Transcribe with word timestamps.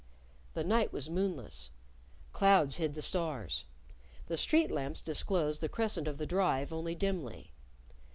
The 0.55 0.63
night 0.63 0.91
was 0.91 1.11
moonless. 1.11 1.69
Clouds 2.33 2.77
hid 2.77 2.95
the 2.95 3.03
stars. 3.03 3.65
The 4.29 4.35
street 4.35 4.71
lamps 4.71 4.99
disclosed 4.99 5.61
the 5.61 5.69
crescent 5.69 6.07
of 6.07 6.17
the 6.17 6.25
Drive 6.25 6.73
only 6.73 6.95
dimly. 6.95 7.51